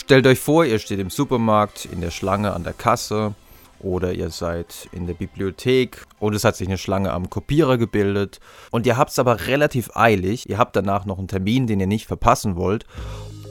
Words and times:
Stellt 0.00 0.26
euch 0.26 0.40
vor, 0.40 0.64
ihr 0.64 0.78
steht 0.78 0.98
im 0.98 1.10
Supermarkt 1.10 1.84
in 1.84 2.00
der 2.00 2.10
Schlange 2.10 2.52
an 2.52 2.64
der 2.64 2.72
Kasse 2.72 3.34
oder 3.78 4.12
ihr 4.12 4.30
seid 4.30 4.88
in 4.92 5.06
der 5.06 5.14
Bibliothek 5.14 6.04
und 6.18 6.34
es 6.34 6.42
hat 6.42 6.56
sich 6.56 6.66
eine 6.66 6.78
Schlange 6.78 7.12
am 7.12 7.28
Kopierer 7.28 7.78
gebildet 7.78 8.40
und 8.70 8.86
ihr 8.86 8.96
habt 8.96 9.10
es 9.10 9.20
aber 9.20 9.46
relativ 9.46 9.90
eilig. 9.94 10.48
Ihr 10.48 10.58
habt 10.58 10.74
danach 10.74 11.04
noch 11.04 11.18
einen 11.18 11.28
Termin, 11.28 11.66
den 11.66 11.78
ihr 11.78 11.86
nicht 11.86 12.06
verpassen 12.06 12.56
wollt 12.56 12.86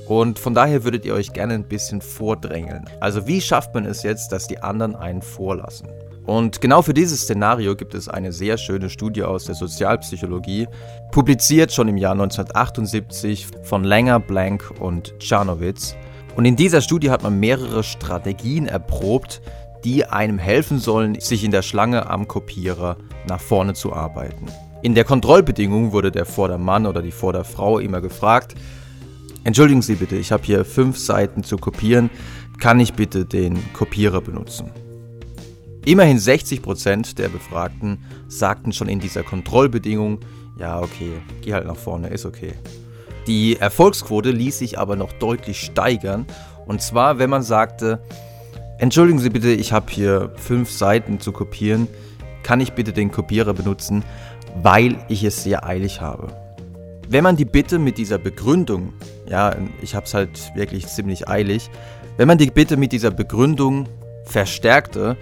und 0.07 0.39
von 0.39 0.55
daher 0.55 0.83
würdet 0.83 1.05
ihr 1.05 1.13
euch 1.13 1.31
gerne 1.31 1.53
ein 1.53 1.67
bisschen 1.67 2.01
vordrängeln. 2.01 2.89
Also 2.99 3.27
wie 3.27 3.41
schafft 3.41 3.75
man 3.75 3.85
es 3.85 4.01
jetzt, 4.01 4.31
dass 4.31 4.47
die 4.47 4.61
anderen 4.61 4.95
einen 4.95 5.21
vorlassen? 5.21 5.87
Und 6.25 6.61
genau 6.61 6.81
für 6.81 6.95
dieses 6.95 7.21
Szenario 7.21 7.75
gibt 7.75 7.93
es 7.93 8.09
eine 8.09 8.33
sehr 8.33 8.57
schöne 8.57 8.89
Studie 8.89 9.23
aus 9.23 9.45
der 9.45 9.55
Sozialpsychologie, 9.55 10.67
publiziert 11.11 11.71
schon 11.71 11.87
im 11.87 11.97
Jahr 11.97 12.13
1978 12.13 13.47
von 13.63 13.83
Langer, 13.83 14.19
Blank 14.19 14.73
und 14.79 15.13
Czarnowitz. 15.19 15.95
Und 16.35 16.45
in 16.45 16.55
dieser 16.55 16.81
Studie 16.81 17.11
hat 17.11 17.23
man 17.23 17.39
mehrere 17.39 17.83
Strategien 17.83 18.67
erprobt, 18.67 19.41
die 19.83 20.05
einem 20.05 20.39
helfen 20.39 20.79
sollen, 20.79 21.19
sich 21.19 21.43
in 21.43 21.51
der 21.51 21.61
Schlange 21.61 22.09
am 22.09 22.27
Kopierer 22.27 22.97
nach 23.27 23.41
vorne 23.41 23.73
zu 23.73 23.93
arbeiten. 23.93 24.47
In 24.81 24.95
der 24.95 25.03
Kontrollbedingung 25.03 25.91
wurde 25.91 26.11
der 26.11 26.25
Vordermann 26.25 26.85
oder 26.85 27.01
die 27.01 27.11
Vorderfrau 27.11 27.79
immer 27.79 28.01
gefragt, 28.01 28.55
Entschuldigen 29.43 29.81
Sie 29.81 29.95
bitte, 29.95 30.17
ich 30.17 30.31
habe 30.31 30.43
hier 30.43 30.65
fünf 30.65 30.97
Seiten 30.97 31.43
zu 31.43 31.57
kopieren. 31.57 32.09
Kann 32.59 32.79
ich 32.79 32.93
bitte 32.93 33.25
den 33.25 33.57
Kopierer 33.73 34.21
benutzen? 34.21 34.69
Immerhin 35.85 36.17
60% 36.17 37.15
der 37.15 37.29
Befragten 37.29 38.03
sagten 38.27 38.73
schon 38.73 38.89
in 38.89 38.99
dieser 38.99 39.23
Kontrollbedingung, 39.23 40.19
ja 40.57 40.81
okay, 40.81 41.13
geh 41.41 41.53
halt 41.53 41.65
nach 41.65 41.77
vorne, 41.77 42.09
ist 42.09 42.25
okay. 42.25 42.53
Die 43.29 43.57
Erfolgsquote 43.57 44.31
ließ 44.31 44.57
sich 44.57 44.79
aber 44.79 44.95
noch 44.95 45.13
deutlich 45.13 45.61
steigern. 45.61 46.25
Und 46.65 46.81
zwar, 46.81 47.19
wenn 47.19 47.29
man 47.29 47.43
sagte, 47.43 47.99
entschuldigen 48.79 49.19
Sie 49.19 49.29
bitte, 49.29 49.51
ich 49.51 49.71
habe 49.71 49.85
hier 49.91 50.31
fünf 50.35 50.71
Seiten 50.71 51.19
zu 51.19 51.31
kopieren, 51.31 51.87
kann 52.41 52.59
ich 52.59 52.73
bitte 52.73 52.91
den 52.91 53.11
Kopierer 53.11 53.53
benutzen, 53.53 54.03
weil 54.63 54.97
ich 55.09 55.23
es 55.23 55.43
sehr 55.43 55.63
eilig 55.63 56.01
habe. 56.01 56.29
Wenn 57.07 57.23
man 57.23 57.35
die 57.35 57.45
Bitte 57.45 57.77
mit 57.77 57.99
dieser 57.99 58.17
Begründung, 58.17 58.93
ja, 59.29 59.55
ich 59.83 59.93
habe 59.93 60.07
es 60.07 60.15
halt 60.15 60.55
wirklich 60.55 60.87
ziemlich 60.87 61.29
eilig, 61.29 61.69
wenn 62.17 62.27
man 62.27 62.39
die 62.39 62.49
Bitte 62.49 62.77
mit 62.77 62.91
dieser 62.91 63.11
Begründung 63.11 63.87
verstärkte, 64.23 65.17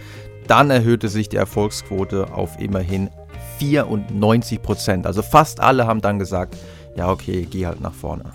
dann 0.47 0.69
erhöhte 0.69 1.09
sich 1.09 1.27
die 1.27 1.35
Erfolgsquote 1.35 2.31
auf 2.31 2.57
immerhin 2.57 3.09
94 3.57 4.61
Prozent. 4.61 5.05
Also 5.05 5.21
fast 5.21 5.59
alle 5.59 5.87
haben 5.87 5.99
dann 5.99 6.19
gesagt, 6.19 6.55
ja 6.97 7.11
okay, 7.11 7.47
geh 7.49 7.65
halt 7.65 7.79
nach 7.79 7.93
vorne. 7.93 8.31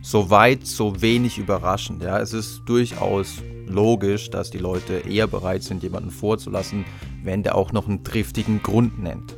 So 0.00 0.30
weit, 0.30 0.66
so 0.66 1.00
wenig 1.00 1.38
überraschend. 1.38 2.02
Ja, 2.02 2.18
es 2.18 2.32
ist 2.32 2.62
durchaus 2.64 3.36
logisch, 3.66 4.30
dass 4.30 4.50
die 4.50 4.58
Leute 4.58 4.94
eher 4.94 5.28
bereit 5.28 5.62
sind, 5.62 5.82
jemanden 5.82 6.10
vorzulassen, 6.10 6.84
wenn 7.22 7.42
der 7.42 7.54
auch 7.54 7.72
noch 7.72 7.86
einen 7.86 8.02
triftigen 8.02 8.62
Grund 8.62 9.00
nennt. 9.00 9.36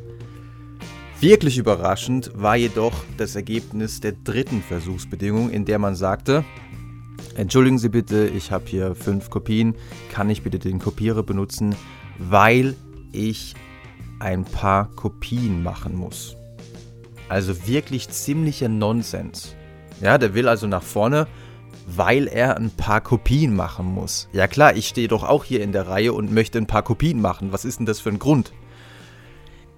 Wirklich 1.20 1.58
überraschend 1.58 2.30
war 2.34 2.56
jedoch 2.56 2.94
das 3.16 3.36
Ergebnis 3.36 4.00
der 4.00 4.12
dritten 4.12 4.62
Versuchsbedingung, 4.62 5.50
in 5.50 5.64
der 5.64 5.78
man 5.78 5.94
sagte, 5.94 6.44
entschuldigen 7.36 7.78
Sie 7.78 7.88
bitte, 7.88 8.26
ich 8.26 8.50
habe 8.50 8.64
hier 8.66 8.94
fünf 8.94 9.30
Kopien, 9.30 9.74
kann 10.12 10.30
ich 10.30 10.42
bitte 10.42 10.58
den 10.58 10.78
Kopierer 10.78 11.22
benutzen, 11.22 11.74
weil 12.18 12.74
ich 13.12 13.54
ein 14.18 14.44
paar 14.44 14.90
Kopien 14.96 15.62
machen 15.62 15.94
muss. 15.96 16.36
Also 17.34 17.66
wirklich 17.66 18.08
ziemlicher 18.10 18.68
Nonsens. 18.68 19.56
Ja, 20.00 20.18
der 20.18 20.34
will 20.34 20.46
also 20.46 20.68
nach 20.68 20.84
vorne, 20.84 21.26
weil 21.84 22.28
er 22.28 22.56
ein 22.56 22.70
paar 22.70 23.00
Kopien 23.00 23.56
machen 23.56 23.86
muss. 23.86 24.28
Ja 24.32 24.46
klar, 24.46 24.76
ich 24.76 24.86
stehe 24.86 25.08
doch 25.08 25.24
auch 25.24 25.42
hier 25.42 25.60
in 25.60 25.72
der 25.72 25.88
Reihe 25.88 26.12
und 26.12 26.32
möchte 26.32 26.58
ein 26.58 26.68
paar 26.68 26.84
Kopien 26.84 27.20
machen. 27.20 27.52
Was 27.52 27.64
ist 27.64 27.80
denn 27.80 27.86
das 27.86 27.98
für 27.98 28.10
ein 28.10 28.20
Grund? 28.20 28.52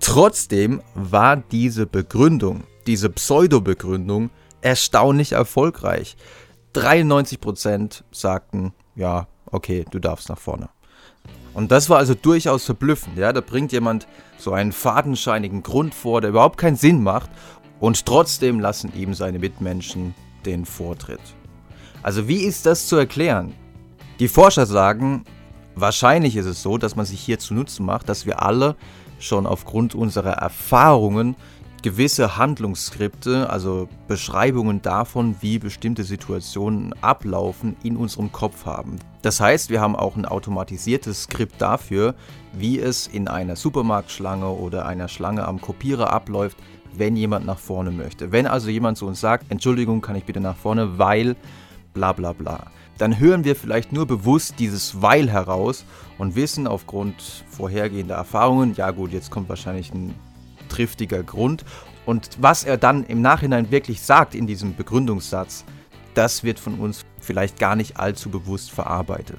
Trotzdem 0.00 0.82
war 0.94 1.38
diese 1.38 1.86
Begründung, 1.86 2.64
diese 2.86 3.08
Pseudo-Begründung 3.08 4.28
erstaunlich 4.60 5.32
erfolgreich. 5.32 6.18
93% 6.74 8.02
sagten, 8.10 8.74
ja, 8.96 9.28
okay, 9.46 9.86
du 9.90 9.98
darfst 9.98 10.28
nach 10.28 10.38
vorne. 10.38 10.68
Und 11.56 11.72
das 11.72 11.88
war 11.88 11.96
also 11.96 12.12
durchaus 12.14 12.66
verblüffend. 12.66 13.16
Ja? 13.16 13.32
Da 13.32 13.40
bringt 13.40 13.72
jemand 13.72 14.06
so 14.36 14.52
einen 14.52 14.72
fadenscheinigen 14.72 15.62
Grund 15.62 15.94
vor, 15.94 16.20
der 16.20 16.28
überhaupt 16.28 16.58
keinen 16.58 16.76
Sinn 16.76 17.02
macht 17.02 17.30
und 17.80 18.04
trotzdem 18.04 18.60
lassen 18.60 18.92
ihm 18.94 19.14
seine 19.14 19.38
Mitmenschen 19.38 20.14
den 20.44 20.66
Vortritt. 20.66 21.20
Also 22.02 22.28
wie 22.28 22.42
ist 22.44 22.66
das 22.66 22.86
zu 22.86 22.96
erklären? 22.96 23.54
Die 24.18 24.28
Forscher 24.28 24.66
sagen, 24.66 25.24
wahrscheinlich 25.74 26.36
ist 26.36 26.44
es 26.44 26.62
so, 26.62 26.76
dass 26.76 26.94
man 26.94 27.06
sich 27.06 27.20
hier 27.20 27.38
zunutze 27.38 27.82
macht, 27.82 28.10
dass 28.10 28.26
wir 28.26 28.42
alle 28.42 28.76
schon 29.18 29.46
aufgrund 29.46 29.94
unserer 29.94 30.32
Erfahrungen 30.32 31.36
gewisse 31.86 32.36
Handlungsskripte, 32.36 33.48
also 33.48 33.88
Beschreibungen 34.08 34.82
davon, 34.82 35.36
wie 35.40 35.60
bestimmte 35.60 36.02
Situationen 36.02 36.92
ablaufen, 37.00 37.76
in 37.84 37.96
unserem 37.96 38.32
Kopf 38.32 38.66
haben. 38.66 38.96
Das 39.22 39.40
heißt, 39.40 39.70
wir 39.70 39.80
haben 39.80 39.94
auch 39.94 40.16
ein 40.16 40.24
automatisiertes 40.26 41.22
Skript 41.22 41.62
dafür, 41.62 42.16
wie 42.52 42.80
es 42.80 43.06
in 43.06 43.28
einer 43.28 43.54
Supermarktschlange 43.54 44.48
oder 44.48 44.86
einer 44.86 45.06
Schlange 45.06 45.46
am 45.46 45.60
Kopierer 45.60 46.12
abläuft, 46.12 46.56
wenn 46.92 47.14
jemand 47.14 47.46
nach 47.46 47.60
vorne 47.60 47.92
möchte. 47.92 48.32
Wenn 48.32 48.48
also 48.48 48.68
jemand 48.68 48.98
zu 48.98 49.06
uns 49.06 49.20
sagt, 49.20 49.52
Entschuldigung, 49.52 50.00
kann 50.00 50.16
ich 50.16 50.24
bitte 50.24 50.40
nach 50.40 50.56
vorne, 50.56 50.98
weil 50.98 51.36
bla 51.94 52.12
bla 52.12 52.32
bla 52.32 52.66
dann 52.98 53.18
hören 53.18 53.44
wir 53.44 53.56
vielleicht 53.56 53.92
nur 53.92 54.06
bewusst 54.06 54.54
dieses 54.58 55.02
Weil 55.02 55.30
heraus 55.30 55.84
und 56.18 56.34
wissen 56.34 56.66
aufgrund 56.66 57.44
vorhergehender 57.50 58.14
Erfahrungen, 58.14 58.74
ja 58.74 58.90
gut, 58.90 59.12
jetzt 59.12 59.30
kommt 59.30 59.50
wahrscheinlich 59.50 59.92
ein 59.92 60.14
triftiger 60.76 61.22
Grund. 61.22 61.64
Und 62.04 62.30
was 62.38 62.64
er 62.64 62.76
dann 62.76 63.04
im 63.04 63.20
Nachhinein 63.20 63.70
wirklich 63.70 64.00
sagt 64.00 64.34
in 64.34 64.46
diesem 64.46 64.76
Begründungssatz, 64.76 65.64
das 66.14 66.44
wird 66.44 66.58
von 66.58 66.78
uns 66.78 67.04
vielleicht 67.20 67.58
gar 67.58 67.76
nicht 67.76 67.98
allzu 67.98 68.30
bewusst 68.30 68.70
verarbeitet. 68.70 69.38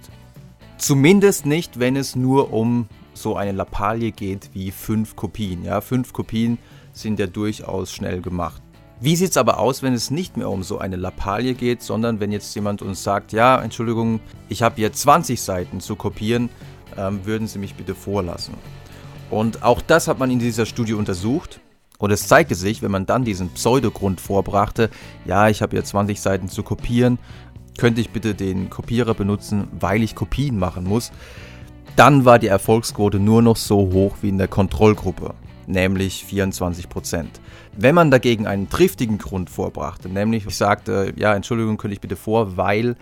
Zumindest 0.77 1.45
nicht, 1.45 1.79
wenn 1.79 1.95
es 1.95 2.15
nur 2.15 2.53
um 2.53 2.87
so 3.13 3.35
eine 3.35 3.51
Lappalie 3.51 4.11
geht 4.11 4.51
wie 4.53 4.69
fünf 4.71 5.15
Kopien. 5.15 5.63
Ja, 5.63 5.81
fünf 5.81 6.13
Kopien 6.13 6.59
sind 6.93 7.19
ja 7.19 7.25
durchaus 7.25 7.91
schnell 7.91 8.21
gemacht. 8.21 8.61
Wie 8.99 9.15
sieht 9.15 9.31
es 9.31 9.37
aber 9.37 9.59
aus, 9.59 9.83
wenn 9.83 9.93
es 9.93 10.11
nicht 10.11 10.37
mehr 10.37 10.49
um 10.49 10.63
so 10.63 10.79
eine 10.79 10.95
Lappalie 10.95 11.53
geht, 11.53 11.83
sondern 11.83 12.19
wenn 12.19 12.31
jetzt 12.31 12.53
jemand 12.55 12.81
uns 12.81 13.03
sagt, 13.03 13.31
ja, 13.31 13.61
Entschuldigung, 13.61 14.19
ich 14.49 14.63
habe 14.63 14.75
hier 14.75 14.91
20 14.91 15.39
Seiten 15.39 15.79
zu 15.79 15.95
kopieren, 15.95 16.49
ähm, 16.97 17.23
würden 17.23 17.47
Sie 17.47 17.59
mich 17.59 17.75
bitte 17.75 17.93
vorlassen? 17.93 18.55
Und 19.29 19.63
auch 19.63 19.81
das 19.81 20.07
hat 20.07 20.19
man 20.19 20.31
in 20.31 20.39
dieser 20.39 20.65
Studie 20.65 20.93
untersucht. 20.93 21.59
Und 21.99 22.11
es 22.11 22.27
zeigte 22.27 22.55
sich, 22.55 22.81
wenn 22.81 22.91
man 22.91 23.05
dann 23.05 23.25
diesen 23.25 23.49
Pseudogrund 23.49 24.21
vorbrachte, 24.21 24.89
ja, 25.25 25.49
ich 25.49 25.61
habe 25.61 25.75
hier 25.75 25.83
20 25.83 26.21
Seiten 26.21 26.47
zu 26.47 26.63
kopieren, 26.63 27.17
könnte 27.77 28.01
ich 28.01 28.11
bitte 28.11 28.35
den 28.35 28.69
Kopierer 28.69 29.13
benutzen, 29.13 29.67
weil 29.79 30.03
ich 30.03 30.15
Kopien 30.15 30.59
machen 30.59 30.83
muss, 30.83 31.11
dann 31.95 32.25
war 32.25 32.37
die 32.37 32.47
Erfolgsquote 32.47 33.19
nur 33.19 33.41
noch 33.41 33.57
so 33.57 33.91
hoch 33.91 34.17
wie 34.21 34.29
in 34.29 34.37
der 34.37 34.47
Kontrollgruppe 34.47 35.33
nämlich 35.67 36.25
24 36.25 36.89
Prozent. 36.89 37.41
Wenn 37.75 37.93
man 37.93 38.09
dagegen 38.09 38.47
einen 38.47 38.69
triftigen 38.69 39.17
Grund 39.17 39.49
vorbrachte, 39.49 40.09
nämlich 40.09 40.45
ich 40.47 40.55
sagte, 40.55 41.13
ja, 41.15 41.35
Entschuldigung, 41.35 41.77
könnte 41.77 41.93
ich 41.93 42.01
bitte 42.01 42.15
vor, 42.15 42.57
weil 42.57 42.95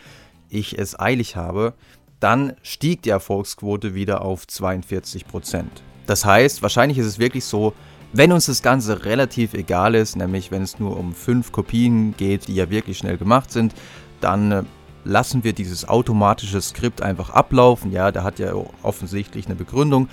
ich 0.50 0.78
es 0.78 1.00
eilig 1.00 1.36
habe, 1.36 1.74
dann 2.20 2.54
stieg 2.64 3.04
die 3.04 3.10
Erfolgsquote 3.10 3.94
wieder 3.94 4.22
auf 4.22 4.48
42 4.48 5.28
Prozent. 5.28 5.84
Das 6.06 6.26
heißt, 6.26 6.62
wahrscheinlich 6.62 6.98
ist 6.98 7.06
es 7.06 7.20
wirklich 7.20 7.46
so, 7.46 7.74
wenn 8.14 8.32
uns 8.32 8.46
das 8.46 8.62
Ganze 8.62 9.06
relativ 9.06 9.54
egal 9.54 9.96
ist, 9.96 10.16
nämlich 10.16 10.52
wenn 10.52 10.62
es 10.62 10.80
nur 10.80 10.98
um 10.98 11.14
fünf 11.14 11.52
Kopien 11.52 12.16
geht, 12.16 12.48
die 12.48 12.56
ja 12.56 12.70
wirklich 12.70 12.98
schnell 12.98 13.18
gemacht 13.18 13.52
sind, 13.52 13.74
dann 14.22 14.52
äh, 14.52 14.64
lassen 15.04 15.44
wir 15.44 15.54
dieses 15.54 15.88
automatische 15.88 16.62
Skript 16.62 17.02
einfach 17.02 17.30
ablaufen. 17.32 17.92
Ja, 17.92 18.12
der 18.12 18.24
hat 18.24 18.40
ja 18.40 18.54
offensichtlich 18.84 19.48
eine 19.48 19.56
Begründung 19.56 20.08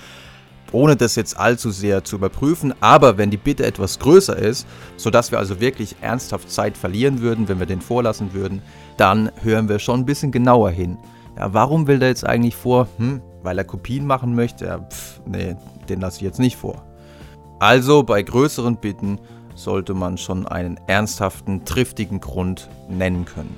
ohne 0.72 0.96
das 0.96 1.16
jetzt 1.16 1.38
allzu 1.38 1.70
sehr 1.70 2.02
zu 2.05 2.16
überprüfen. 2.16 2.75
Aber 2.81 3.19
wenn 3.19 3.31
die 3.31 3.37
Bitte 3.37 3.64
etwas 3.64 3.99
größer 3.99 4.37
ist, 4.37 4.66
sodass 4.96 5.31
wir 5.31 5.38
also 5.38 5.61
wirklich 5.61 5.96
ernsthaft 6.00 6.50
Zeit 6.50 6.76
verlieren 6.76 7.20
würden, 7.20 7.49
wenn 7.49 7.58
wir 7.58 7.66
den 7.66 7.81
vorlassen 7.81 8.32
würden, 8.32 8.62
dann 8.96 9.31
hören 9.43 9.69
wir 9.69 9.78
schon 9.78 10.00
ein 10.00 10.06
bisschen 10.06 10.32
genauer 10.32 10.70
hin. 10.70 10.99
Ja, 11.37 11.52
warum 11.55 11.87
will 11.87 11.99
der 11.99 12.08
jetzt 12.08 12.26
eigentlich 12.26 12.56
vor? 12.56 12.88
Hm, 12.99 13.20
weil 13.43 13.58
er 13.58 13.64
Kopien 13.64 14.06
machen 14.06 14.34
möchte? 14.34 14.66
Ja, 14.66 14.78
pff, 14.78 15.20
nee, 15.26 15.56
den 15.88 16.00
lasse 16.00 16.17
ich 16.17 16.23
jetzt 16.23 16.38
nicht 16.40 16.56
vor. 16.56 16.84
Also 17.58 18.02
bei 18.02 18.23
größeren 18.23 18.76
Bitten 18.76 19.19
sollte 19.55 19.94
man 19.94 20.19
schon 20.19 20.46
einen 20.46 20.81
ernsthaften, 20.87 21.64
triftigen 21.64 22.20
Grund 22.20 22.69
nennen 22.88 23.25
können. 23.25 23.56